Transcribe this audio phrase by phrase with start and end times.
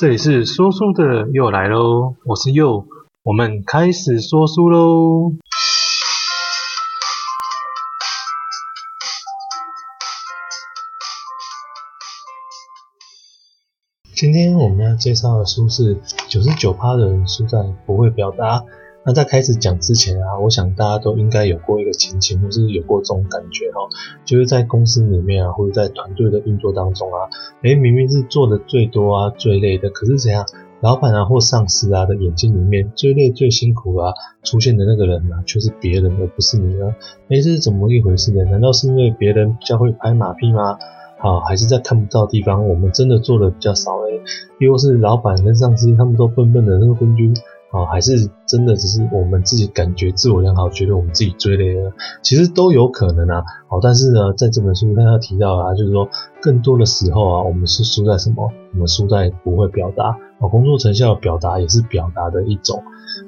[0.00, 2.86] 这里是说书的又来喽，我是又，
[3.22, 5.34] 我们开始说书喽。
[14.14, 18.64] 今天我们要介绍的书是九十九趴的人输在不会表达。
[19.02, 23.80] 那在开始讲之前啊，我想大家都应该有过一个情形，或是有过这种感觉哈，
[24.26, 27.30] 就是在公司里面啊，或者在团队的运作当中啊，
[27.62, 30.44] 诶，明明是做的最多啊、最累的，可是怎样，
[30.80, 36.94] 老板啊或上司啊的眼睛里面最累、最辛苦啊出现的那个人啊，却是别人而不是你呢？
[37.28, 38.44] 诶，这是怎么一回事呢？
[38.50, 40.78] 难道是因为别人比较会拍马屁吗？
[41.18, 44.20] 好，还是在看不到的地方，我们真的做的比较少诶，
[44.58, 47.34] 又或是老板跟上司他们都笨笨的，那个昏君。
[47.72, 53.44] 哦，还是真的只是我们自己感觉自我良好，觉得我们自己最累了，其实都有可能啊。
[53.68, 56.08] 哦，但是呢，在这本书他提到啊，就是说
[56.42, 58.50] 更多的时候啊，我们是输在什么？
[58.72, 60.16] 我们输在不会表达。
[60.40, 62.82] 哦，工作成效的表达也是表达的一种。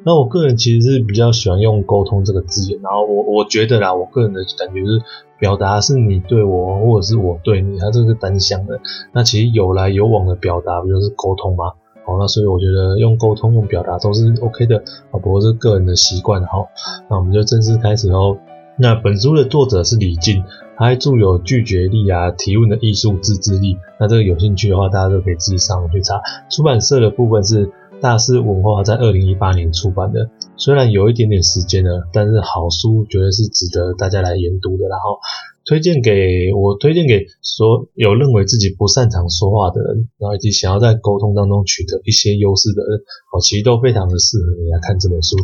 [0.05, 5.03] 那我个人其实是比较喜欢用沟通这个字眼，然后我我觉得啦，我个人的感觉是
[5.39, 8.81] 表达是你对我，或者是我对你，它这个单向的。
[9.13, 11.75] 那其实有来有往的表达，不就是沟通吗？
[12.05, 14.79] 好，那所以我觉得用沟通、用表达都是 OK 的，
[15.11, 16.45] 啊，不过是个人的习惯。
[16.45, 16.69] 好，
[17.09, 18.37] 那我们就正式开始喽。
[18.77, 20.43] 那本书的作者是李静，
[20.77, 23.77] 他还著有拒绝力啊、提问的艺术、自制力。
[24.01, 26.21] 那这个有兴趣的话，大家都可以自己上网去查。
[26.51, 27.71] 出版社的部分是
[28.03, 30.29] 大师文化，在二零一八年出版的。
[30.57, 34.89] 虽然有一点点时间了，但是好书绝对是值得大家来研读的。
[34.89, 35.21] 然后。
[35.65, 42.99] 推荐给我，推荐给所有认为自己不擅长说话的人，然后以及想要在沟通当中取得一些优势的人，
[43.31, 45.37] 哦，其实都非常的适合你来看这本书。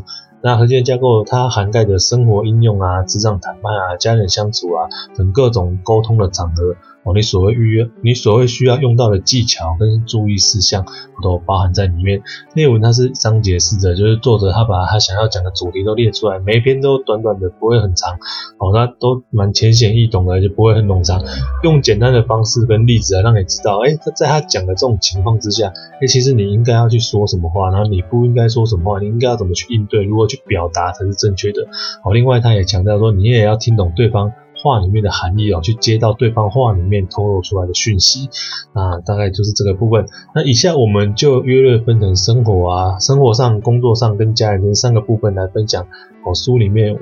[0.43, 6.75] 那核心架构，它涵盖的生活应用啊、职场谈判啊、家人相处啊等各种沟通的场合。
[7.15, 10.85] 你所谓预约，你所谓需要用到的技巧跟注意事项，
[11.23, 12.23] 都包含在里面。
[12.55, 18.15] 内文它是章节式的，就是作者他把他想要讲的主题都列出来，每一篇都短短的，不会很长，
[18.59, 21.23] 哦，那都蛮浅显易懂的，就不会很冗长。
[21.63, 31.63] 用简单的方式跟例子来让你知道，哎，在他讲的这种情况之下，哎，其实你应该要去说什么话，然后你不应该说什么话，你应该要怎么去应对，如何去表达才是正确的。
[32.05, 34.33] 哦，另外他也强调说，你也要听懂对方。
[34.63, 38.29] 话里面的含义哦，去接到对方话里面透露出来的讯息
[38.73, 40.07] 啊，大概就是这个部分。
[40.35, 45.87] 那以下我们就约略分成生活啊、生活上、工作上跟家人这三个部分来分享。
[46.25, 46.99] 哦，书里面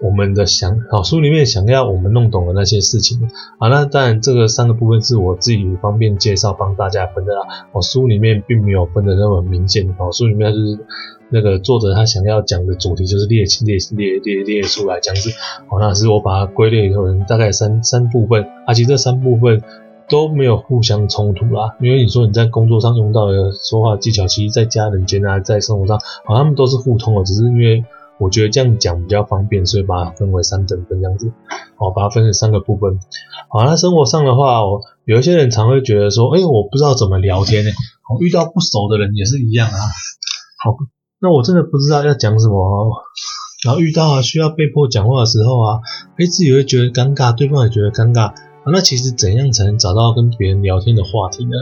[0.00, 3.28] 我们的想，哦，书里面想要我们弄懂的那些事情。
[3.58, 7.40] 好，那当然这个三个部分是我自己方便介绍帮大家分的啦。
[7.72, 9.88] 哦，书里面并没有分的那么明显。
[9.98, 10.78] 哦，书里面就是。
[11.32, 15.30] 那个作者他想要讲的主题就是列列列列列出来这样子，
[15.68, 19.62] 好，那是我把它归类成大概三三部分，而且这三部分
[20.10, 27.82] 都没有互相冲突啦，因为你说你在工作上用到的说话技巧，其实在家人间啊，在生活上，好，他们都是互通的，只是因为
[28.18, 31.32] 我觉得这样讲比较方便，所以把它分为三等分这样子，
[31.76, 32.98] 好，把它分成三个部分。
[33.48, 37.70] 好，那生活上的话，我有一些人常会觉得说，哎，我不知道怎么聊天呢，
[38.14, 39.78] 我遇到不熟的人也是一样啊，
[40.62, 40.76] 好。
[41.22, 42.90] 那我真的不知道要讲什么哦，
[43.64, 45.78] 然后遇到啊需要被迫讲话的时候啊，
[46.18, 48.32] 诶自己会觉得尴尬，对方也觉得尴尬。
[48.66, 51.52] 那其实怎样才能找到跟别人聊天的话题呢？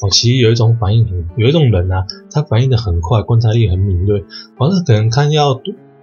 [0.00, 4.20] 哦，其实有一种反应很，有一种人啊，他反应的很快，观察力很敏锐，
[4.56, 5.54] 哦，那可能看要，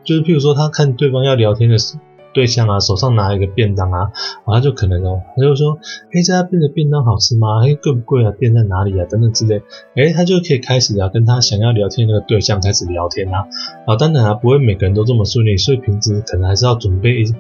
[0.04, 2.02] 就是譬如说他看对方要聊天的时候。
[2.36, 4.12] 对象啊，手上拿一个便当啊，
[4.46, 5.80] 然后就可能哦，他就说，
[6.12, 7.66] 哎，这家店的便当好吃吗？
[7.66, 8.32] 哎，贵不贵啊？
[8.38, 9.08] 店在哪里啊？
[9.10, 9.64] 等等之类，
[9.96, 13.48] 哎，他就可以开始啊，跟他想要聊天那个对象开始聊天啊。
[13.88, 17.34] 啊，当然啊，不会每个人都这么顺利，所以平时可能还是要准备一。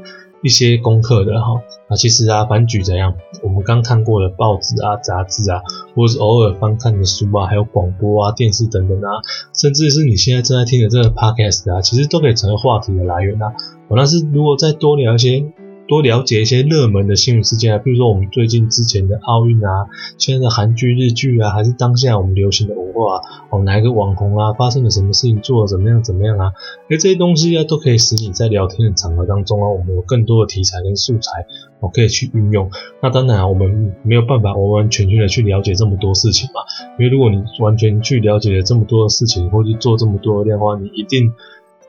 [0.45, 5.59] 一些功课的哈啊，其实啊，反举怎样，我们刚看过的报纸啊、杂志啊，
[5.95, 9.25] 或者是偶尔翻看的书啊，还有广播啊、电视等等啊，
[9.55, 13.55] 甚至是你现在正在听的这个 podcast 啊，其实都可以成为话题的来源啊。
[13.87, 15.43] 我那是如果再多聊一些。
[15.87, 19.85] 多了解一些热门的新闻事件啊，比如说我们最近之前的奥运啊，
[20.17, 23.21] 现在的韩剧、日剧啊，还是当下我们流行的文化啊，
[23.51, 26.53] 哦，哪一个网红啊，发生了什么事情，做了怎么样怎么样啊，
[26.89, 31.45] 哎，这些东西啊，都可以使你在聊天的场合当中啊，我们有更多的题材跟素材，
[31.79, 32.71] 我可以去运用。
[33.01, 36.61] 那当然，我们没有办法完完全全的去了解这么多事情嘛，
[36.97, 41.33] 因为如果你完全去了解了这么多的事情，或去做这么多的量的话，你一定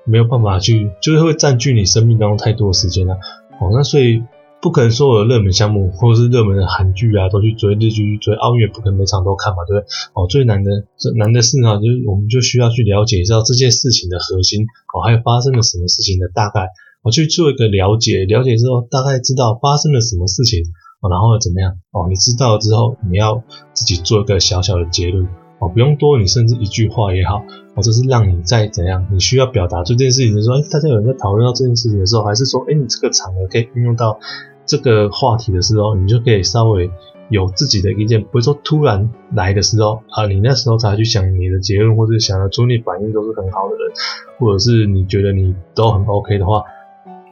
[0.04, 3.16] 没有办法去，就是会占据你生命当中太多的时间了。
[3.60, 4.22] 哦，那所以
[4.60, 9.88] 不可能所有的热门项目或者是热门的韩剧啊都去追，日剧去追，奥运不可能每场都看嘛，对不对？
[10.14, 14.64] 哦，最难的，这难的是呢，就是我们就需要去了解一下这件事情的核心，
[14.94, 16.68] 哦，还有发生了什么事情的大概，
[17.02, 20.60] 我去做一个了解，了解之后大概知道发生了什么事情，
[21.00, 21.78] 哦，然后怎么样？
[21.92, 23.42] 哦，你知道了之后，你要
[23.72, 25.28] 自己做一个小小的结论。
[25.58, 27.42] 哦，不用多，你甚至一句话也好，
[27.74, 34.18] 或者是让你再怎样，你需要表达这件事情的时候，哎，大家有人在讨论到这件事情的时候，还是说，哎，你这个场合可以运用到
[34.66, 36.90] 这个话题的时候，你就可以稍微
[37.30, 43.92] 有自己的意见，不会说突然来的时候啊，你那时候才去想你的结论，或者想要出你反应都是很好的人，
[44.38, 46.58] 或者是你觉得你都很 OK 的话，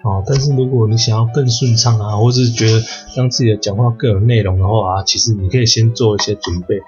[0.02, 2.80] 啊，但是如果你想要更顺畅啊，或者是觉得
[3.16, 6.80] 让自己的讲话更有内容的话啊，其实你可以先做一些准备。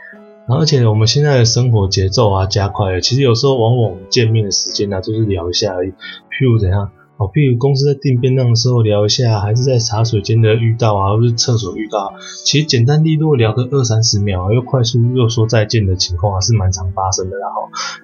[0.49, 5.91] 而且我们现在的生活节奏啊加快了，其实有时候往往见面的时间呢、啊，就是聊一下而已。
[5.91, 12.13] 譬如怎样哦，譬如公司在订便当的时候聊一下，还是在茶水间的遇到啊，或是厕所遇到，
[12.45, 17.49] 其实简单利落聊个二三十秒，又快速又说再见的情况啊，是蛮常发生的啦。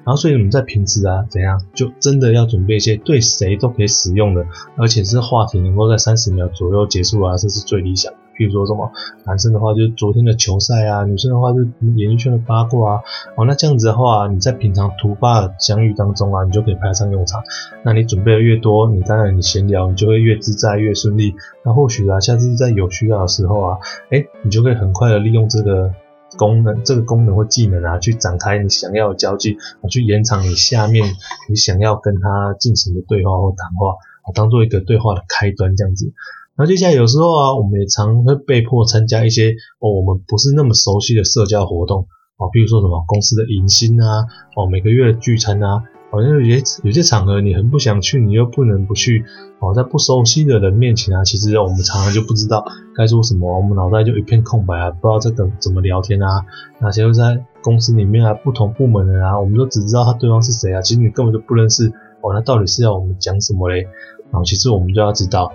[0.05, 4.47] 然后所以我们在平时啊怎样，就真的要准备一些对谁都可以使用的，
[4.77, 8.19] 而且是话题能够在三十秒左右结束啊，这是最理想的。
[8.37, 8.90] 比如说什么，
[9.25, 13.00] 男生的话就是昨天的球赛啊，女生的话就是演艺圈的八卦啊，
[13.37, 17.43] 哦，那这样子的话，你在平常突发的相遇当中啊，你就可以派上用场。
[17.84, 21.34] 那你准备的越多，你当然你闲聊，你就会越自在越顺利。
[21.64, 23.79] 那或许啊，下次在有需要的时候啊，
[24.11, 25.90] 诶，你就可以很快的利用这个
[26.38, 29.56] 功能，这个功能或技能啊，去展开你想要的交际，
[29.90, 31.06] 去延长你下面
[31.49, 36.12] 你想要跟他进行的对话或谈话，啊，当做一个对话的开端这样子。
[36.54, 42.06] 那接下来有时候啊，我们也常会被迫参加一些哦，我们不是那么熟悉的社交活动
[42.37, 49.25] 啊，比如说什么公司的迎新啊，哦，每个月的聚餐啊，好像有些有些场合你很不想去，你又不能不去
[49.60, 52.62] 哦，在不熟悉的人面前啊，其实我们常常就不知道
[52.94, 56.44] 该说什么，我们脑袋就一片空白啊，不知道这个怎么聊天啊。
[56.82, 61.88] 那些又在公司里面啊，不同部门的啊，我们都只知道他对方是谁啊，其实你根本就不认识
[62.20, 63.84] 哦，那到底是要我们讲什么嘞？
[64.31, 65.50] 然后其实我们就要知道。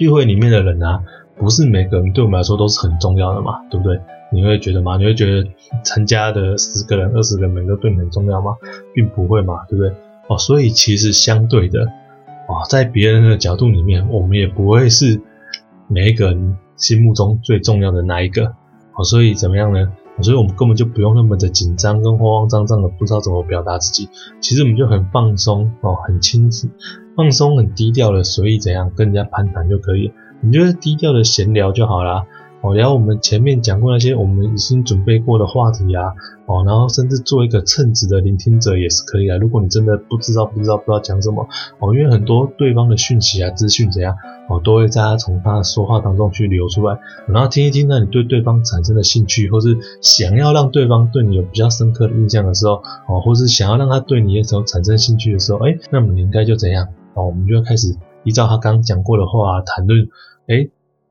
[0.00, 1.04] 聚会里面的人啊，
[1.36, 4.00] 不是每个人对我们来说都是很重要的嘛，对不对？
[4.32, 4.96] 你会觉得吗？
[4.96, 5.46] 你会觉得
[5.84, 8.56] 参加的十个人、二十个人每个对你很重要吗？
[8.94, 9.92] 并不会嘛，对不对？
[10.26, 11.82] 哦，所以其实相对的，
[12.48, 15.20] 哦，在别人的角度里面，我们也不会是
[15.86, 18.54] 每一个人心目中最重要的那一个。
[18.96, 19.92] 哦，所以怎么样呢？
[20.22, 24.08] 所以我们根本就不用那么的紧张跟慌慌张张的，不知道怎么表达自己。
[24.40, 26.70] 其实我们就很放松哦，很轻松、
[27.16, 30.12] 放松、很低调的随意怎样跟人家攀谈就可以。
[30.40, 32.24] 你就是低调的闲聊就好啦。
[32.62, 36.12] 哦，然后我们前面讲过那些我们已经准备过的话题啊，
[36.50, 39.38] 哦，然后甚至做一个称职的聆听者也是可以的。
[39.38, 41.46] 如果你真的不知道、不知道、不知道讲什么，
[41.78, 44.16] 哦，因为很多对方的讯息啊、资讯怎样，
[44.48, 46.98] 哦，都会在他从他的说话当中去流出来，
[47.28, 56.88] 然后听一听，那你对对方产生的兴趣，或是想要让对方对你有比较深刻的印象的时候，哦，或是想要让他对你的时候产生兴趣的时候，哎，那么你应该就怎样？
[57.14, 57.94] 哦，我们就要开始
[58.24, 60.08] 依照他刚刚讲过的话谈论，
[60.48, 60.68] 哎。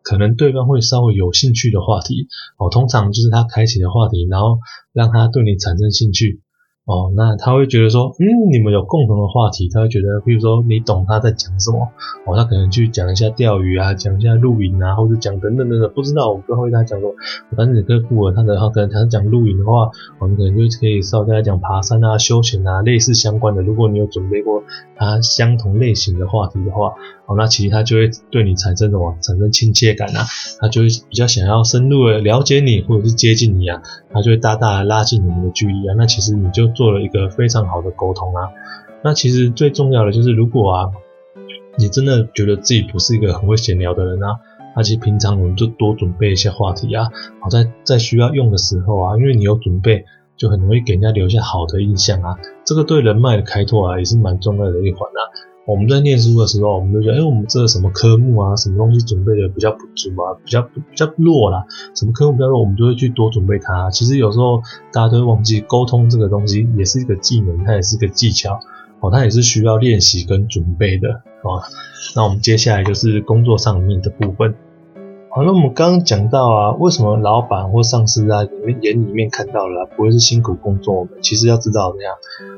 [0.10, 2.28] 可能对方会稍微有兴趣的话题，
[2.58, 4.58] 哦，通常就是他开启的话题，然后
[4.92, 6.42] 让他对你产生兴趣。
[6.86, 11.88] 哦，那他会觉得说，嗯，你们有共同的话题，他会觉得，比如说你懂他在讲什么，
[12.26, 17.14] 哦，他可能去讲一下钓鱼啊，讲一下露营啊，或者讲等等等等，不知道，我不知道会跟他讲什么，
[17.56, 23.62] 反正你可以附和他的，话可能他讲露营的话，我们可能就可以稍微跟他讲爬山啊、休闲啊，类似相关的。
[23.62, 24.64] 如果你有准备过
[24.96, 26.96] 他相同类型的话题的话，
[27.30, 30.26] 哦，那其实他就会对你产生什么，产生亲切感啊，
[30.60, 36.70] 他就会比较想要深入的了解你，或者是接近你啊，他就会大大的拉近你们的距离啊，那其实你就。
[36.80, 38.48] 做了一个非常好的沟通啊，
[39.04, 40.92] 那其实最重要的就是，如果啊，
[41.78, 44.40] 你真的觉得自己不是一个很会闲聊的人啊，
[44.78, 47.10] 那其实平常我们就多准备一些话题啊，
[47.42, 50.06] 好在在需要用的时候啊，因为你有准备，
[50.38, 55.20] 就很容易给人家留下好的印象啊，这个对人脉的开拓啊，也是蛮重要的一环啊。
[55.70, 63.88] 我们在念书的时候，我们就觉得，哎，我们这个什么科目啊，什么东西准备的比较不足啊，比较比较弱啦，什么科目比较弱，我们就会去多准备它。
[63.92, 68.60] 其实有时候大家都会忘记，沟通这个东西也是一个技能，它也是个技巧，
[69.00, 71.62] 哦，它也是需要练习跟准备的，哦。
[72.16, 74.56] 那我们接下来就是工作上面的部分。
[75.32, 80.96] 好，那我们刚刚讲到啊，为什么老板或上司啊，你们眼里面看到了，不会是辛苦工作？
[80.96, 82.16] 我们其实要知道怎样，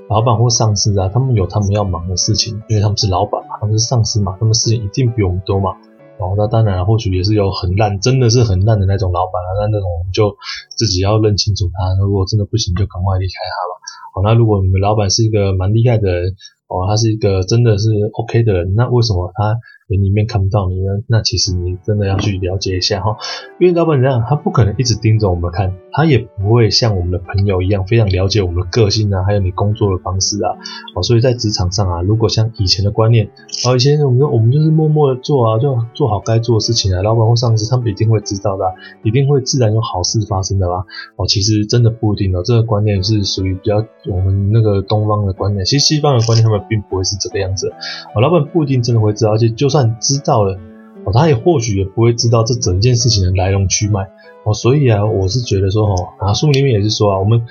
[0.07, 5.75] 老板或上司啊，他们有他们要忙的事情，因为他们是老板嘛，他们是上司嘛，他们事情一定比我们多嘛。
[6.17, 10.37] 然后那当然，或许也是有很烂，真的是很烂的那种老板啊，那那种我们就
[10.69, 11.91] 自己要认清楚他。
[11.99, 13.73] 如果真的不行，就赶快离开他吧。
[14.15, 16.31] 好，那如果你们老板是一个蛮厉害的人，
[16.71, 19.59] 哦，他是一个真的是 OK 的人，那为什么他
[19.91, 23.17] 人里面看不到你呢，那其实你真的要去了解一下哈，
[23.59, 30.55] 因为老板这样，他不可能一直盯着我们看，他也不会像我们的朋友一样非常了解我们的个性啊，还有你工作的方式啊，
[30.95, 33.29] 哦，所以在职场上啊，如果像以前的观念，
[33.67, 38.63] 哦，以前我们说我们就是默默的做啊，就做好该做的事情啊，老板或上司他们一定会知道的，
[39.03, 40.85] 一定会自然有好事发生的啦，
[41.17, 47.69] 哦，其实真的不一定哦，这个观念是属于比较我们那个东方的观念，其实西方的观念他们并不会是这个样子，
[48.15, 50.57] 哦，老板不一定真的会知道，而且就算知道了。
[51.03, 54.07] 哦，他也或许也不会知道这整件事情的来龙去脉
[54.43, 57.41] 哦，所以啊，我是觉得说哦，啊，书里面也是说啊，我们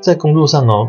[0.00, 0.88] 在工作上哦，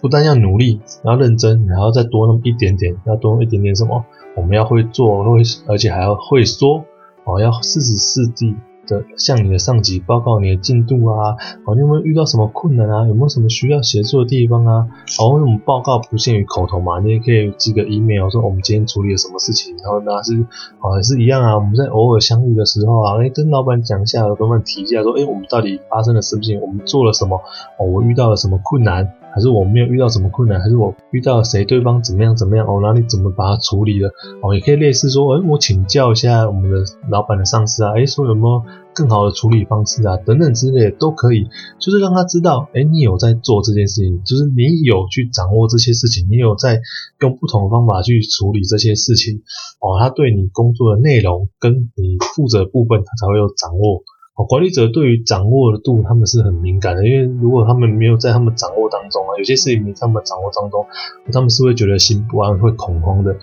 [0.00, 4.04] 不但要努力，要认真，然后再多那么一点点，要多一点点什么，
[4.36, 6.84] 我们要会做，会，而且还要会说
[7.24, 8.54] 哦，要适时适地。
[8.88, 13.06] 的向你的上级报告你的进度啊，哦，你有没有遇到什么困难啊？
[13.06, 14.88] 有没有什么需要协助的地方啊？
[15.20, 20.34] 哦，我们报告不限于口头嘛，你也可以寄个 email 说我们今天处理了什么事情，然后呢是
[20.80, 26.60] 哦也是一样啊，我们在偶尔相遇的时候啊，哎，跟老板讲一下，跟老板提一下说，哎，我们到底发生了什么事情？
[26.60, 27.36] 我们做了什么？
[27.78, 29.12] 哦，我遇到了什么困难？
[29.34, 34.10] 还是我没有遇到什么困难，还是我遇到谁，对方怎么样怎么样哦，然后你怎么把它处理了
[34.42, 34.54] 哦？
[34.54, 36.78] 也可以类似说，哎，我请教一下我们的
[37.10, 38.62] 老板的上司啊，哎，说有没有
[38.94, 41.46] 更好的处理方式啊，等等之类的都可以，
[41.78, 46.80] 就是让他知道，哎，你有在做这件事情，就是你有去掌握这些事情，你有在
[47.20, 49.42] 用不同的方法去处理这些事情
[49.80, 54.02] 哦，他对你工作的内容跟你负责的部分，他才会有掌握。
[54.44, 60.86] 管理者对于掌握的度，他们是很敏感的，因为如果他们没有在他们掌握当中啊，有些事情没在他们掌握当中，
[61.32, 63.36] 他们是会觉得心不安、会恐慌的。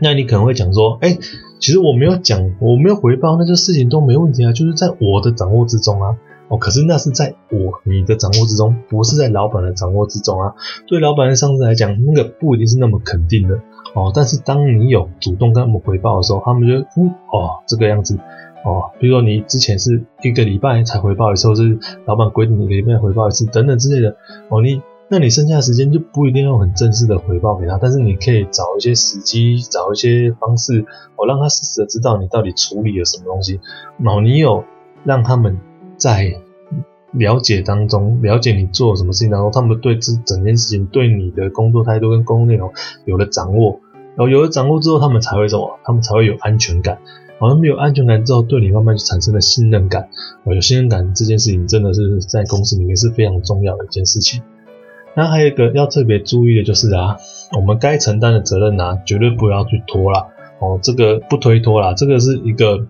[0.00, 1.16] 那你可能会讲说，哎，
[1.60, 6.16] 其实我没有讲，我没有回报，那些事情都没问题啊，就是在我的掌握之中啊。
[6.48, 10.54] 哦，可是那是在我你的掌握之中，不是在老板的掌握之中啊。
[10.86, 13.54] 对老板的上司来讲，那个不一定是那么肯定的
[13.94, 14.12] 哦。
[14.14, 18.18] 但是当你有主动跟他们回报的时候，他们就嗯，哦，这个样子。
[18.64, 24.16] 哦，比如说你之前是一个礼拜才回报一次，或是老板规定你一个礼拜回报一次等等之类的，
[24.48, 33.60] 哦，你那你剩下的时间就不一定要很正式的回报给他，但是你可以找一些时机，找一些方式，哦，让他实时的知道你到底处理了什么东西，
[33.98, 34.64] 然后你有
[35.04, 35.60] 让他们
[35.98, 36.32] 在
[37.12, 42.72] 了解当中，了解你做什么事情当中，他们对这整件事情对你的工作态度跟工作内容
[43.04, 43.80] 有了掌握，
[44.16, 45.78] 然后有了掌握之后，他们才会什么？
[45.84, 46.98] 他们才会有安全感。
[47.38, 50.08] 好像没有安全感之后，对你慢慢就产生了信任感。
[50.44, 54.42] 哦，有信任感这件事情真的是在公司里面是非常重要的一件事情。
[55.16, 57.16] 那还有一个要特别注意的就是啊，
[57.56, 60.28] 我们该承担的责任啊，绝对不要去拖啦。
[60.60, 62.86] 哦，这个不推脱啦，这个是一个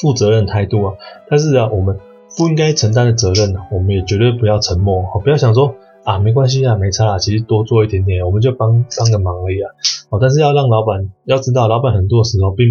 [0.00, 0.94] 负责任态度啊。
[1.28, 1.98] 但是啊，我们
[2.36, 5.02] 不应该承担的责任，我们也绝对不要沉默。
[5.02, 5.74] 哦，不要想说
[6.04, 9.70] 啊，没关系啊，没差啊，其实多做一点点，我们就帮帮个忙而已啊。
[10.10, 12.66] 哦，但是要让老板要知道，老板很多时候并。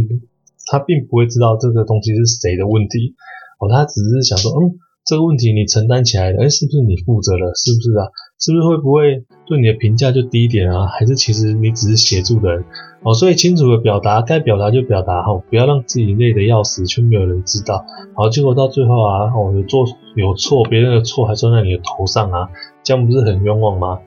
[0.71, 3.15] 他并不会知道这个东西是谁的问题，
[3.59, 7.51] 哦，他只是想说，嗯，这个问题你承担起来了，诶，是不是你负责了？
[7.55, 8.07] 是不是啊？
[8.39, 10.87] 是不是会不会对你的评价就低一点啊？
[10.87, 12.65] 还是其实你只是协助的人？
[13.03, 22.49] 哦，所以清楚的表达，该表达就表达，哈，不要让自己累得要死，却没有人知道，好，结果到最后啊，哦，有做有错，别人的错还算在你的头上啊，
[22.83, 23.99] 这样不是很冤枉吗？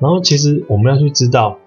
[0.00, 1.58] 然后其实我们要去知道。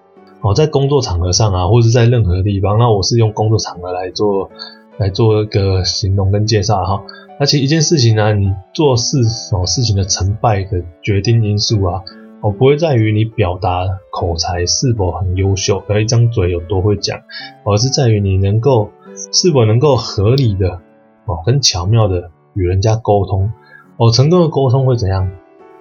[0.42, 4.50] 哦，在工作场合上啊，或者在任何地方，那我是用工作场合来做
[4.98, 7.02] 来做一个形容跟介绍哈。
[7.38, 9.18] 而且一件事情呢，你做事
[9.52, 12.02] 哦，事情的成败的决定因素啊，
[12.40, 17.20] 哦，不会在于你表达口才是否很优秀，和一张嘴有多会讲，
[17.64, 18.90] 而是在于你能够
[19.32, 20.80] 是否能够合理的
[21.24, 23.50] 哦，很巧妙的与人家沟通。
[23.96, 25.30] 哦，成功的沟通会怎样？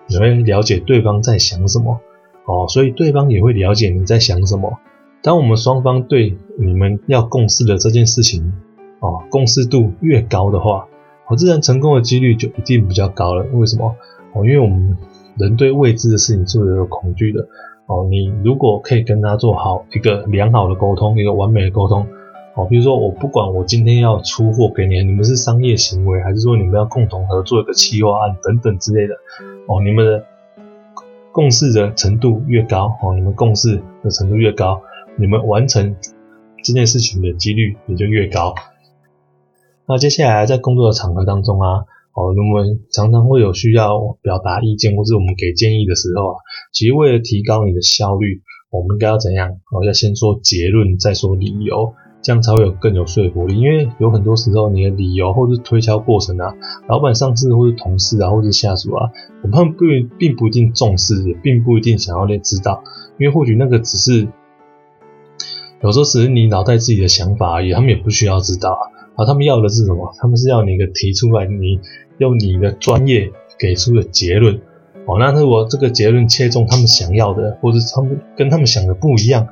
[0.07, 1.99] 你会了解对方在想什么。
[2.45, 4.77] 哦，所以对方也会了解你在想什么。
[5.23, 8.53] 当我们双方对你们要共事的这件事情，
[8.99, 10.87] 哦，共识度越高的话，
[11.27, 13.43] 哦，自然成功的几率就一定比较高了。
[13.53, 13.95] 为什么？
[14.33, 14.95] 哦，因为我们
[15.37, 17.47] 人对未知的事情是会有恐惧的。
[17.87, 22.05] 哦，你如果可以跟他做好一个良好的沟通，一个完美的沟通，
[22.53, 29.15] 哦，比如说我不管我今天要出货给你，你们是商业行为，还是说你们要共同合作一个企划案等等之类的，
[29.67, 30.23] 哦，你们的。
[31.35, 34.81] 共识的程度越高，哦，你们共识的程度越高，
[35.19, 35.97] 你们完成
[36.63, 38.55] 这件事情的几率也就越高。
[39.85, 41.79] 那接下来在工作的场合当中啊，
[42.13, 46.37] 哦，我们常常会有需要表达意见或是我们给建议的时候啊，
[46.71, 49.59] 其实为了提高你的效率，我们应该要怎样？
[49.73, 51.93] 哦，要先说结论，再说理由。
[52.25, 56.55] 这样才会有更有说服力，因为有很多时候你的理由或是推敲过程啊，
[56.87, 59.11] 老板、上司或是同事啊，或是下属啊，
[59.43, 59.85] 我们不
[60.17, 62.83] 并不一定重视，也并不一定想要来知道，
[63.19, 64.27] 因为或许那个只是
[65.83, 68.83] 有时候只是你脑袋自己的想法而已，他们也不需要知道啊。
[69.17, 70.11] 啊，他们要的是什么？
[70.17, 71.79] 他们是要你一个提出来，你
[72.17, 74.59] 用你的专业给出的结论。
[75.05, 79.47] 哦，那如果这个结论切中他们想要的，或者他们跟他们想的不一样，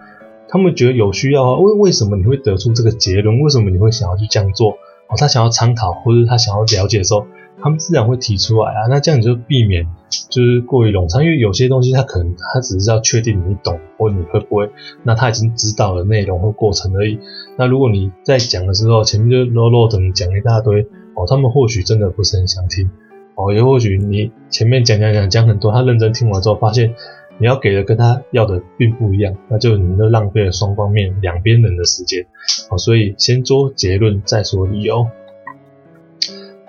[0.53, 3.39] 他们觉得有需要啊，为为什么你会得出这个结论？
[3.39, 4.73] 为什么你会想要去这样做？
[5.07, 7.25] 哦，他想要参考，或者他想要了解的时候，
[7.59, 8.85] 他们自然会提出来啊。
[8.87, 9.87] 那这样你就避免
[10.29, 14.69] 就是过于冗长，因为有些东西他可能他只是要确定你懂，或你会不会，
[15.01, 17.17] 那他已经知道了内容或过程而已。
[17.57, 20.83] 那如果你在讲的时候前面就啰啰等讲一大堆，
[21.15, 22.91] 哦，他们或许真的不是很想听。
[23.35, 26.93] 哦，也或许你前面讲讲讲讲很多，他认真听完之后，发现
[27.37, 32.25] 你要给的跟他要的并不一样，那就你就浪费了双方面两边人的时间。
[32.69, 35.07] 好，所以先做结论再说理由。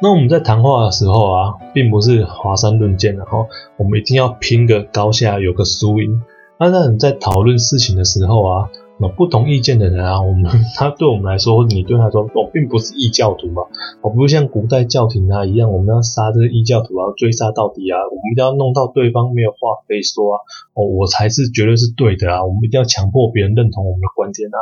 [0.03, 6.23] 那我们在谈话的时候啊，并不是华山论剑，的哈我们一定要拼个高下，有个输赢。
[6.59, 8.71] 那那你在讨论事情的时候啊。
[8.99, 10.45] 那不同意见的人啊， 我们
[10.77, 13.63] 他对我们来说，你对他说，我、哦、并不是异教徒嘛，
[14.03, 20.41] 我、哦、不是像古代教廷啊一样，我们要杀这个异教徒啊，追杀到底啊，我们一定要弄到对方没有话可以说啊，
[20.75, 24.59] 哦，我才是绝对是对的啊，我们一定要强迫别人认同我们的观点啊。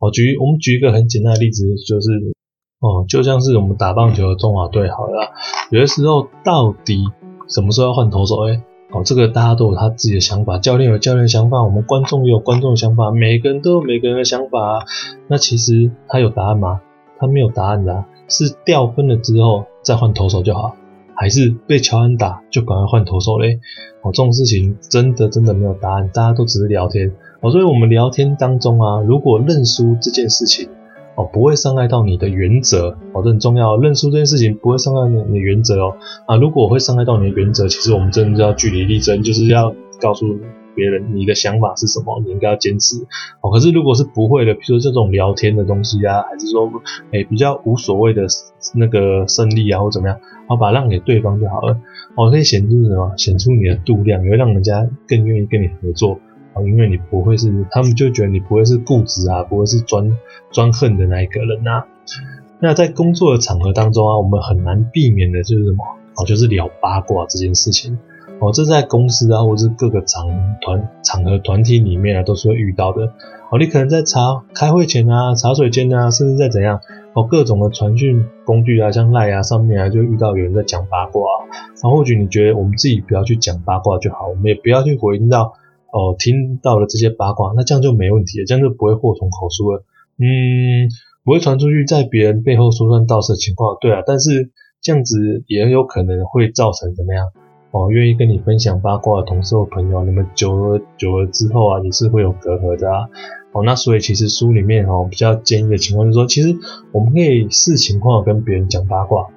[0.00, 2.10] 我、哦、举我们举一个很简单的例子，就是
[2.80, 5.30] 哦，就像是我们打棒球的中华队好了，
[5.70, 7.04] 有的时候到底
[7.48, 8.36] 什么时候要换投手？
[8.42, 14.84] 诶哦，这个大家都有他自己的想法，教练有教练的想法，我们观众也有观众的想法，每个人都有每个人的想法啊。
[15.26, 16.80] 那其实他有答案吗？
[17.18, 20.74] 他没有答案的，是掉分了之后再换投手就好，
[21.14, 23.60] 还是被乔安打就赶快换投手嘞？
[24.00, 27.12] 哦，这种事情真的真的没有答案，大家都只是聊天。
[27.40, 30.70] 哦，所以我们聊天当中啊，如果认输这件事情。
[31.18, 33.76] 哦，不会伤害到你的原则，哦，这很重要。
[33.76, 35.96] 认输这件事情不会伤害你的原则哦。
[36.28, 40.38] 啊，如果会伤害到你的原则，其实我们真的就要据理力争，就是要告诉
[40.76, 42.98] 别人你的想法是什么，你应该要坚持。
[43.40, 46.70] 哦，可是如果是不会的，比如说这种聊天的东西啊，还是说，
[47.12, 48.28] 哎，比较无所谓的
[48.76, 51.80] 那个胜利啊，或怎么样，好，把让给对方就好了。
[52.14, 53.12] 哦，可以显出什么？
[53.16, 56.20] 显出你的度量，也会让人家更愿意跟你合作。
[56.64, 60.16] 因为你不会是，他们就觉得你不会是固执啊，不会是专
[60.50, 61.86] 专横的那一个人啊。
[62.60, 65.84] 那在工作的场合当中啊，我们很难避免的就是什么？
[66.16, 67.98] 哦，就是聊八卦这件事情。
[68.40, 70.28] 哦，这在公司啊，或者是各个场
[70.60, 73.12] 团场合团体里面啊，都是会遇到的。
[73.50, 76.80] 哦，你可能在茶开会前啊，茶水间啊，甚至在怎样
[77.14, 81.46] 哦，各种的传讯工具啊，像赖啊上面啊，就遇到有人在讲八卦啊。
[81.82, 85.54] 然后或许你觉得我们自己不要去讲八卦就好，我们也不要去回应到。
[85.90, 89.84] 哦，听到了这些八卦，那这样就没问题了，这样就不会祸从口出了。
[90.18, 90.90] 嗯，
[91.24, 94.50] 不会传出去，在别人背后说三道四的情况，对啊，但是
[94.82, 97.26] 这样子也有可能会造成怎么样？
[97.70, 103.08] 哦，愿意跟你分享八卦的同事或朋友，你们久了久了之后啊，也是会有隔阂的啊。
[103.52, 106.56] 哦，那所以其实书里面哦比较建议的情况就是说，其实
[106.92, 109.28] 我们可以视情况跟别人讲八卦，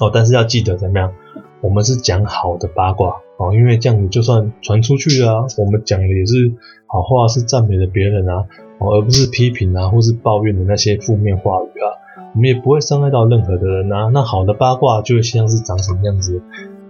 [0.00, 1.12] 哦，但是要记得怎么样？
[1.60, 3.16] 我们是讲好的八卦。
[3.38, 6.52] 哦，因为这样子就算传出去了啊，我们讲的也是
[6.86, 8.44] 好话，是赞美了别人啊，
[8.78, 11.88] 而不是批评啊，或是抱怨的那些负面话语啊，
[12.34, 14.10] 我们也不会伤害到任何的人啊。
[14.12, 16.42] 那好的八卦就像是长什么样子？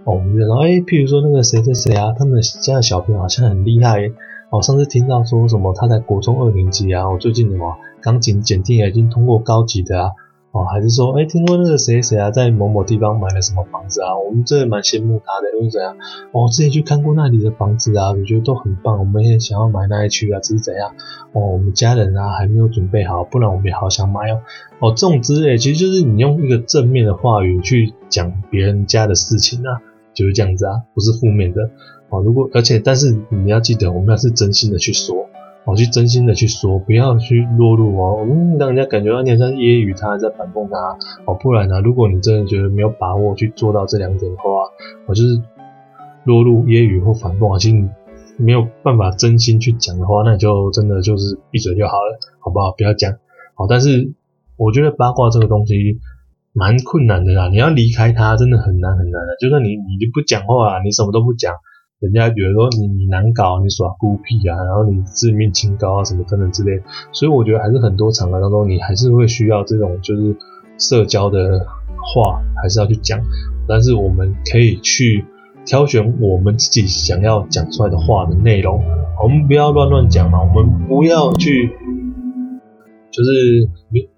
[0.03, 4.11] 哦，我们就说，哎，譬如说那个谁谁谁啊，他们家的小朋友好像很厉害。
[4.49, 10.11] 哦，上次听到说什么他在国中二年级啊，我最近什么钢琴检定已经通过高级的啊。
[10.51, 14.17] 哦，还是说，哎，听说那个谁谁啊，在某某地方买了什么房子啊？
[14.19, 15.95] 我们真的蛮羡慕他的，又是怎样？
[16.33, 20.93] 哦，之前去看过那里的房子啊，我觉得都很棒，我们也想要买那一区啊，只是怎样？
[21.31, 24.41] 哦，我们家人啊还没有准备好，不然我们也好想买哦。
[24.79, 29.79] 哦，这种之类，其实就是你用一个正面的话语去讲别人家的事情啊，
[30.13, 31.69] 就是这样子啊，不是负面的。
[32.09, 35.29] 哦，如果而且但是你要记得，我们要是真心的去说。
[35.63, 41.37] 我去真心的去说，不要去落入哦，嗯，让人家感觉到你好像揶揄他，在反讽他哦。
[41.39, 44.43] 不然呢，如果你真的觉得没有把握去做到这两点的话，
[45.07, 45.39] 我就是
[46.23, 47.89] 落入揶揄或反讽，其实你
[48.37, 52.71] 没有办法真心去讲的话，那你就真的就是闭嘴就好了，好不好？
[52.75, 53.13] 不要讲。
[53.53, 54.13] 好，但是
[54.57, 55.99] 我觉得八卦这个东西
[56.53, 59.35] 蛮困难的啦，你要离开它真的很难很难的。
[59.39, 61.53] 就算你你不讲话，你什么都不讲。
[62.01, 70.35] 人家觉得说你你难搞，你耍孤僻啊，然后你自命清高啊，什么等等之类，所以我觉得还是很多场合当中，你还是会需要这种就是
[70.79, 71.59] 社交的
[72.11, 73.19] 话，还是要去讲。
[73.67, 75.25] 但是我们可以去
[75.63, 78.83] 挑选我们自己想要讲出来的话的内容，
[79.21, 81.69] 我们不要乱乱讲嘛，我们不要去
[83.11, 83.69] 就是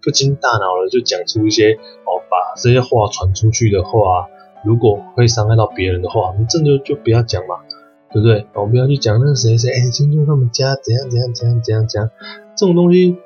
[0.02, 4.30] 不经大脑的就讲出一些哦，把这些话传出去的话。
[4.66, 7.58] 如果会伤害到别人的话，我们这就就不要讲嘛，
[8.14, 8.46] 对不对？
[8.54, 12.10] 我们不要去讲那个谁谁，哎，听说他们家怎样怎样怎样怎样怎样，
[12.56, 13.18] 这种东西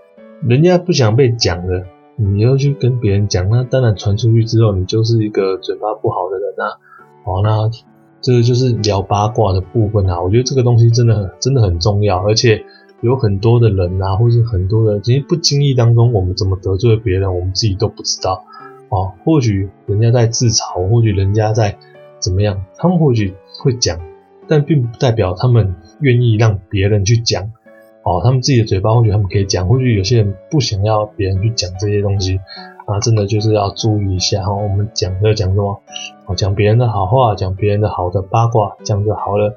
[0.42, 1.84] 人家不想被讲的，
[2.16, 6.80] 你要去跟别人讲，那当然传出去之后，你就是一个嘴巴不好的人啊。
[7.26, 7.70] 好，那
[8.22, 10.22] 这个就是聊八卦的部分啊。
[10.22, 12.64] 我觉得这个东西真的很真的很重要，而且
[13.02, 18.46] 有很多的人啊，或是很多的，其实不经意当中，我们怎么得罪了别人，我们自己都不知道。
[18.90, 21.78] 哦，或许人家在自嘲，或许人家在
[22.20, 24.00] 怎么样，他们或许会讲，
[24.48, 27.52] 但并不代表他们愿意让别人去讲。
[28.04, 32.40] 哦，他们自己的嘴巴或许他们可以讲，或许有些人不想要别人去讲这些东西
[32.86, 34.54] 啊，真的就是要注意一下哈。
[34.54, 35.82] 我们讲要讲什么？
[36.26, 39.56] 哦，讲别人的好话，讲别人的好的八卦，这样就好了。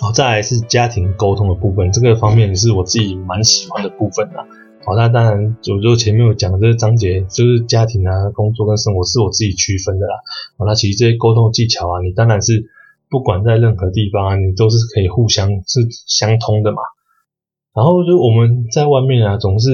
[0.00, 4.46] 好，再来是家庭沟通的部分，这个方面也是我自己蛮喜欢的部分啊。
[4.84, 10.14] 好，那当然，就就前面有讲的这个章节，就是家庭啊、工作跟生活是我自己区分的啦。
[10.56, 12.66] 好，那其实这些沟通技巧啊，你当然是
[13.10, 16.78] 不管在任何地方，你都是可以互相是相通的嘛。
[17.74, 19.70] 然后就我们在外面啊，总是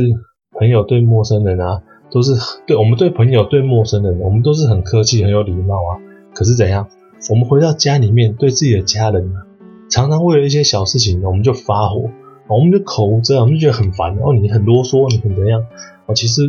[0.59, 2.33] 朋友对陌生人啊，都是
[2.67, 6.01] 对我们对朋友对陌生人，我们都是很客气、很有礼貌啊。
[6.35, 6.89] 可是怎样？
[7.31, 9.47] 我们回到家里面，对自己的家人啊，
[9.91, 12.11] 常常为了一些小事情，我们就发火。
[12.49, 14.17] 我们就口无遮拦，我们就觉得很烦。
[14.19, 15.67] 哦，你很啰嗦，你很怎样？
[16.07, 16.43] 哦，其实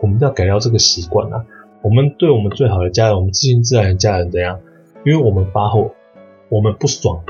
[0.00, 1.44] 我们要改掉这个习惯啊。
[1.82, 4.58] 我们对我们最好的家人，我们自信自然的家人怎样？
[5.06, 5.92] 因为我们发火，
[6.48, 7.22] 我们不爽，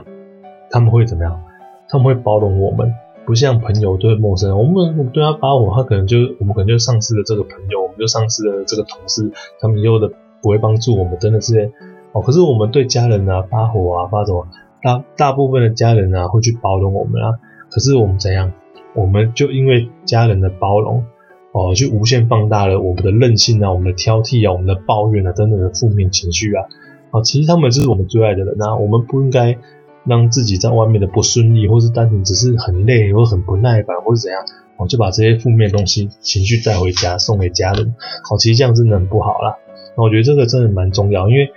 [0.71, 1.43] 他们会怎么样？
[1.89, 2.93] 他们会包容我们，
[3.27, 10.11] 不像朋友对陌生人，我们对他发火，他可能就我们可能就丧失了这个朋友，我们就丧失了这个同事，他们以后的
[10.43, 11.73] 不会帮助我们，真的是
[12.13, 12.23] 哦。
[12.23, 14.47] 可是我们对家人啊发火啊发什么？
[14.83, 17.39] 大大部分的家人啊会去包容我们啊。
[17.71, 18.53] 可是我们怎样？
[18.95, 21.05] 我们就因为家人的包容，
[21.53, 26.65] 哦，去无限放大了我们的任性啊，我们的挑剔啊，我们的抱怨啊，等等的负面情绪啊，
[27.11, 29.57] 啊，其实他们就是我们最爱的人啊，我们不应该
[30.05, 34.43] 让自己在外面的不顺利，或是单纯只是很累，或很不耐烦，或是怎样，
[34.77, 37.95] 哦，就把这些负面东西情绪带回家，送给家人，
[38.31, 39.57] 哦，其实这样真的很不好啦。
[39.97, 41.51] 那我觉得这个真的蛮重要，因为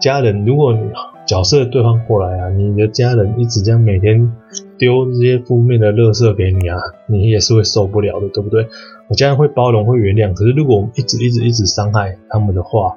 [0.00, 0.80] 家人，如果你
[1.26, 4.32] 角色对换过来啊，你的家人一直这样每天
[4.78, 8.66] 丢这些负面的垃圾给你啊，你也是会受不了的，对不对？
[9.08, 12.96] 我家人会包容，会原谅，可是如果我们一直一直一直伤害他们的话，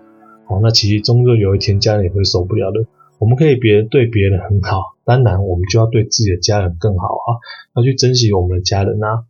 [0.61, 2.85] 那其实终究有一天家人也会受不了的。
[3.19, 7.29] 我们可以别对别人很好，当然我们就要对自己的家人更好啊，
[7.75, 9.25] 要去珍惜我们的家人啊。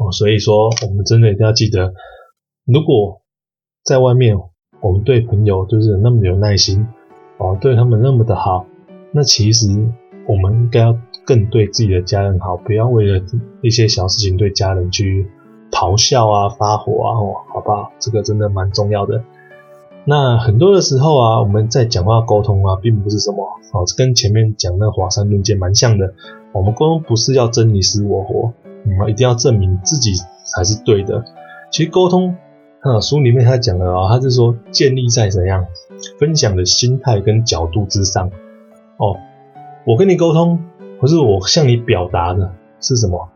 [0.00, 1.92] 哦，所以说我们真的一定要记得，
[2.64, 3.20] 如果
[3.84, 4.38] 在外面
[4.80, 6.88] 我们对朋友就是那么有耐心。
[7.38, 8.66] 哦，对他们那么的好，
[9.12, 9.68] 那其实
[10.28, 13.20] 我们应该要更对自己的家人好，不要为了
[13.62, 15.26] 一些小事情对家人去
[15.72, 17.92] 咆哮啊、发火啊，哦，好不好？
[17.98, 19.24] 这个真的蛮重要的。
[20.04, 26.14] 那很多的时候啊，我们在讲话沟通啊，并不是什么哦，跟前面讲那华山论剑蛮像的。
[26.52, 28.52] 我们沟通不是要争你死我活，
[28.84, 30.12] 我们一定要证明自己
[30.44, 31.24] 才是对的。
[31.70, 32.36] 其实沟通。
[32.84, 35.66] 那书里面他讲了啊，他是说建立在怎样
[36.18, 38.28] 分享的心态跟角度之上
[38.96, 39.18] 哦。
[39.86, 40.58] 我跟你沟通，
[40.98, 43.28] 不是我向你表达的是什么？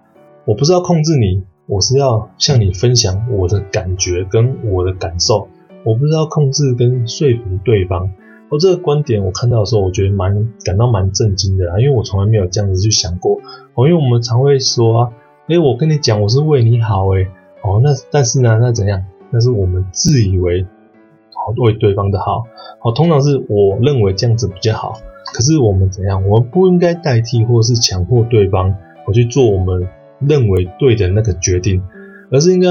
[0.47, 5.47] 我不是要控制你，我是要向你分享我的感觉跟我的感受。
[5.87, 8.11] 我不知道控制跟说服对方。
[8.49, 13.41] 哦，这个观点我看到的时候，我觉得蛮感到蛮震惊的啦，因为我从来没有这样子去想过。
[13.75, 15.11] 哦，因为我们常会说啊，
[15.49, 17.29] 诶，我跟你讲，我是为你好，诶，
[17.63, 19.05] 哦，那但是呢，那怎样？
[19.31, 20.65] 那是我们自以为
[21.35, 22.45] 好为对方的好，
[22.81, 25.01] 好，通常是我认为这样子比较好。
[25.35, 26.29] 可是我们怎样？
[26.29, 29.89] 我们不应该代替或是强迫对方我去做我们
[30.21, 31.83] 认为对的那个决定，
[32.31, 32.69] 而是应该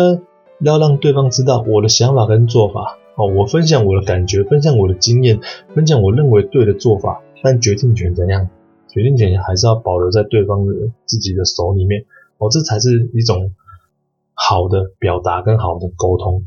[0.62, 2.98] 要让对方知道我的想法跟做法。
[3.18, 5.40] 哦，我分享我的感觉，分享我的经验，
[5.74, 8.50] 分享我认为对的做法，但决定权怎样？
[8.90, 10.74] 决定权还是要保留在对方的
[11.06, 12.06] 自己的手里面。
[12.38, 13.54] 哦，这才是一种。
[14.38, 16.46] 好的表达跟好的沟通，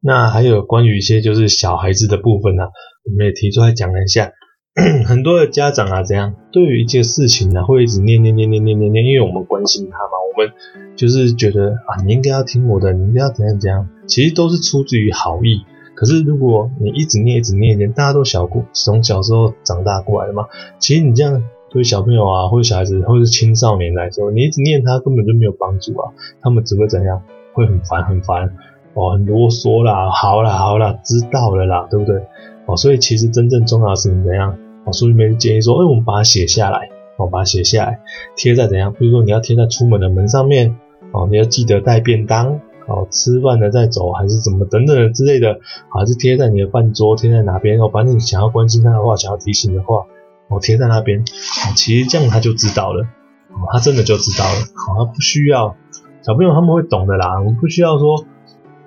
[0.00, 2.62] 那还有关于一些就是小孩子的部分呢、
[3.04, 4.32] 我们也提出来讲了一下。
[5.04, 10.54] 很多的家长啊，怎样对于一件事情呢、会一直念念念念念念念，因为我们关心他嘛，我们
[10.96, 15.66] 就是觉得啊，你应该要听我的，你应该要怎样怎样，其实都是出自于好意。
[16.00, 20.46] 可是如果你一直念一直念念，大家都小过从小时候长大过来的嘛，
[20.78, 21.42] 其实你这样。
[21.72, 26.10] 对小朋友啊，或者小孩子，或者是青少年来说，你一直念他根本就没有帮助啊。
[26.42, 27.22] 他们只会怎样？
[27.52, 28.56] 会很烦，很烦
[28.94, 30.10] 哦，很啰嗦啦。
[30.10, 32.20] 好啦，好啦，知道了啦，对不对？
[32.66, 34.58] 哦，所以其实真正重要的是怎样？
[34.84, 38.00] 哦，书里面建议说，哎，我们把它写下来，哦，把它写下来，
[38.34, 38.92] 贴在怎样？
[38.92, 40.76] 比如说你要贴在出门的门上面，
[41.12, 47.80] 哦，你要记得带便当，哦，吃饭了再走，还是怎么等等之类的，还是贴在你的饭桌，贴在哪边？
[47.80, 50.04] 哦，把你想要关心他的话，想要提醒的话。
[50.52, 53.04] 我贴在那边，哦其实这样他就知道了，
[53.50, 55.76] 哦他真的就知道了，好他不需要
[56.22, 58.24] 小朋友他们会懂的啦，我们不需要说，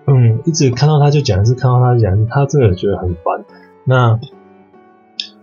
[0.05, 3.45] 嗯，一直看到他就讲一次，看到他就讲，他真的觉得很烦。
[3.85, 4.19] 那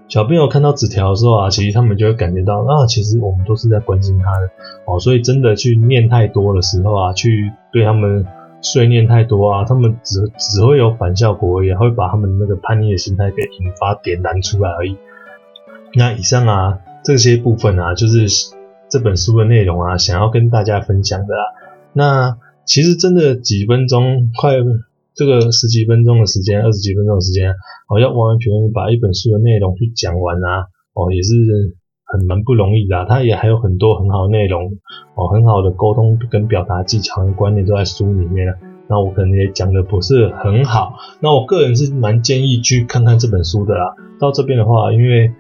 [0.09, 4.51] 小朋友看到纸条的时候啊，其实他们就会感觉到啊，其实我们都是在关心他的
[4.85, 8.27] 哦，所以真的去念太多的时候啊，去对他们
[8.63, 14.97] 碎念太多啊，他们只只会有反效果，也会把他们那个叛逆的心态给引发点燃出来而已。
[15.95, 18.27] 那以上啊，这些部分啊，就是
[18.91, 21.43] 这本书的内容啊，想要跟大家分享的啦。
[21.93, 24.57] 那其实真的几分钟，快。
[25.13, 27.51] 这个十几分钟的时间，二十几分钟的时间，
[27.89, 31.35] 哦，要完完全全把一本书的内容去讲完啊，哦，也是
[32.13, 33.07] 很蛮不容易的啊。
[33.09, 34.65] 它也还有很多很好的内容，
[35.15, 38.55] 哦，很好的沟通跟表达技巧跟观念都在书里面了。
[38.89, 43.95] 那我可能也讲的不是很好，那我个人是蛮建议去看看这本书的啦。
[44.19, 45.33] 到这边的话，因为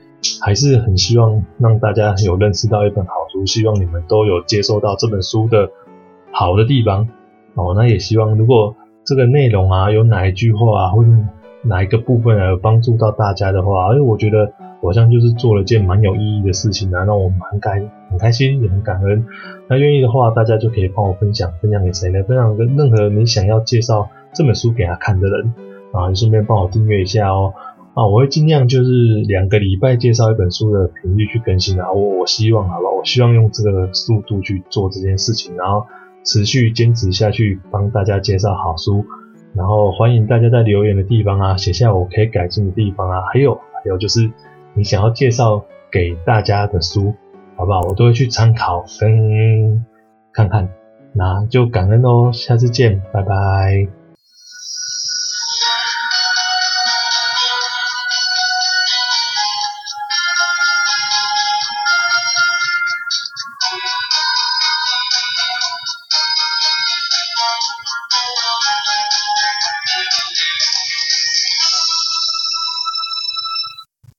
[0.43, 5.71] 还是很希望让大家有认识到一本好书，希望你们都有接受到这本书的
[6.31, 7.09] 好的地方，
[7.55, 8.77] 哦，那也希望如果。
[9.03, 11.11] 这个内容啊，有哪一句话啊，或者
[11.65, 14.53] 哪一个部分啊，有帮助到大家的话，因为，我觉得
[14.83, 19.27] 好像就是做了件蛮有意义的事情啊，让我蛮开很开心，也很感恩。
[19.69, 22.23] 那愿意的话，大家就可以帮我分享，分享给谁呢？
[22.25, 25.55] 分享给任何你想要介绍这本书给他看的人
[25.93, 27.53] 啊，你顺便帮我订阅一下哦。
[27.95, 28.91] 啊，我会尽量就是
[29.27, 35.85] 两个礼拜介绍一本书的频率去更新啊，我我希望好吧，我希望用这个速度去做这件事情，然后。
[36.23, 39.07] 持续坚持下去，帮大家介绍好书，
[39.55, 44.31] 然后欢迎大家在留言的地方啊，写下我可以改进的地方啊，还有还有就是
[44.81, 47.15] 你想要介绍给大家的书，
[47.55, 47.83] 好不好？
[47.83, 49.85] 我都会去参考跟
[50.33, 50.71] 看看，
[51.13, 54.00] 那就感恩哦，下次见，拜拜。